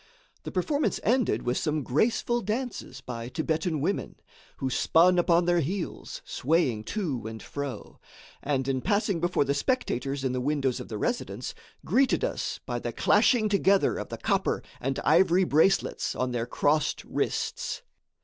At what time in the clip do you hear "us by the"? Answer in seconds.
12.23-12.91